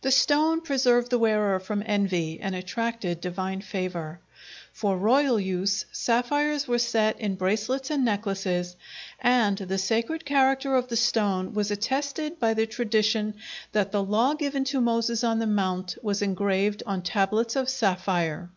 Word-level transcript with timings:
The 0.00 0.10
stone 0.10 0.62
preserved 0.62 1.10
the 1.10 1.18
wearer 1.18 1.60
from 1.60 1.82
envy 1.84 2.40
and 2.40 2.54
attracted 2.54 3.20
divine 3.20 3.60
favor. 3.60 4.20
For 4.72 4.96
royal 4.96 5.38
use, 5.38 5.84
sapphires 5.92 6.66
were 6.66 6.78
set 6.78 7.20
in 7.20 7.34
bracelets 7.34 7.90
and 7.90 8.02
necklaces, 8.02 8.74
and 9.20 9.58
the 9.58 9.76
sacred 9.76 10.24
character 10.24 10.76
of 10.76 10.88
the 10.88 10.96
stone 10.96 11.52
was 11.52 11.70
attested 11.70 12.38
by 12.40 12.54
the 12.54 12.64
tradition 12.66 13.34
that 13.72 13.92
the 13.92 14.02
Law 14.02 14.32
given 14.32 14.64
to 14.64 14.80
Moses 14.80 15.22
on 15.22 15.40
the 15.40 15.46
Mount 15.46 15.98
was 16.02 16.22
engraved 16.22 16.82
on 16.86 17.02
tablets 17.02 17.54
of 17.54 17.68
sapphire. 17.68 18.48